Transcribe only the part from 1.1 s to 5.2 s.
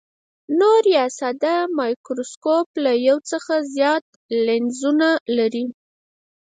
ساده مایکروسکوپ له یو څخه زیات لینزونه